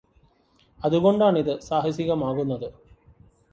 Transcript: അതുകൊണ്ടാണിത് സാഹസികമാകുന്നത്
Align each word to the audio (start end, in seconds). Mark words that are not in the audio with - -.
അതുകൊണ്ടാണിത് 0.79 1.53
സാഹസികമാകുന്നത് 1.61 2.67